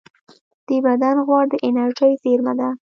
د 0.67 0.69
بدن 0.85 1.15
غوړ 1.27 1.43
د 1.49 1.55
انرژۍ 1.67 2.11
زېرمه 2.21 2.53
ده 2.59 2.69